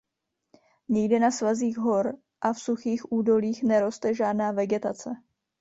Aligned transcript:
Nikde 0.89 1.19
na 1.19 1.31
svazích 1.31 1.77
hor 1.77 2.17
a 2.41 2.53
v 2.53 2.59
suchých 2.59 3.11
údolích 3.11 3.63
neroste 3.63 4.13
žádná 4.13 4.51
vegetace. 4.51 5.09